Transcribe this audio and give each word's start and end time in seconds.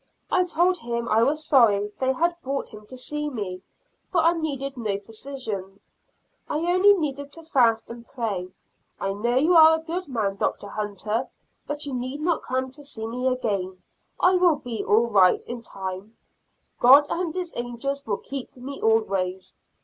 I 0.31 0.45
told 0.45 0.79
him 0.79 1.07
I 1.09 1.21
was 1.21 1.45
sorry 1.45 1.91
they 1.99 2.11
had 2.11 2.35
brought 2.41 2.69
him 2.69 2.87
to 2.87 2.97
see 2.97 3.29
me, 3.29 3.61
for 4.09 4.19
I 4.21 4.33
needed 4.33 4.75
no 4.75 4.97
physicians, 4.97 5.79
I 6.49 6.57
only 6.57 6.95
needed 6.95 7.31
to 7.33 7.43
fast 7.43 7.91
and 7.91 8.07
pray. 8.07 8.47
"I 8.99 9.13
know 9.13 9.35
you 9.35 9.53
are 9.53 9.75
a 9.77 9.83
good 9.83 10.07
man, 10.07 10.37
Dr. 10.37 10.69
Hunter, 10.69 11.27
but 11.67 11.85
you 11.85 11.93
need 11.93 12.19
not 12.19 12.41
come 12.41 12.71
to 12.71 12.83
see 12.83 13.05
me 13.05 13.27
again; 13.27 13.83
I 14.19 14.37
will 14.37 14.55
be 14.55 14.83
all 14.83 15.05
right 15.05 15.45
in 15.45 15.61
time; 15.61 16.17
God 16.79 17.05
and 17.11 17.35
His 17.35 17.53
angels 17.55 18.03
will 18.07 18.17
keep 18.17 18.57
me 18.57 18.81
always." 18.81 19.55